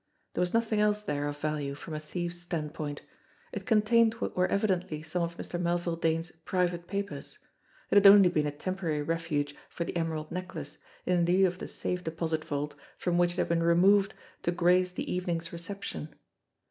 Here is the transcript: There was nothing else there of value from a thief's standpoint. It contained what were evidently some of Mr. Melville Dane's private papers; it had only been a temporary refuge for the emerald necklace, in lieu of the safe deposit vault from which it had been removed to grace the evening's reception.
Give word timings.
There 0.33 0.41
was 0.41 0.51
nothing 0.51 0.79
else 0.79 1.03
there 1.03 1.27
of 1.27 1.37
value 1.37 1.75
from 1.75 1.93
a 1.93 1.99
thief's 1.99 2.39
standpoint. 2.41 3.03
It 3.51 3.67
contained 3.67 4.15
what 4.15 4.35
were 4.35 4.47
evidently 4.47 5.03
some 5.03 5.21
of 5.21 5.37
Mr. 5.37 5.61
Melville 5.61 5.95
Dane's 5.95 6.31
private 6.43 6.87
papers; 6.87 7.37
it 7.91 7.97
had 8.03 8.07
only 8.07 8.29
been 8.29 8.47
a 8.47 8.51
temporary 8.51 9.03
refuge 9.03 9.55
for 9.69 9.83
the 9.83 9.95
emerald 9.95 10.31
necklace, 10.31 10.79
in 11.05 11.23
lieu 11.25 11.45
of 11.45 11.59
the 11.59 11.67
safe 11.67 12.03
deposit 12.03 12.43
vault 12.43 12.73
from 12.97 13.19
which 13.19 13.33
it 13.33 13.37
had 13.37 13.49
been 13.49 13.61
removed 13.61 14.15
to 14.41 14.51
grace 14.51 14.91
the 14.91 15.05
evening's 15.13 15.53
reception. 15.53 16.09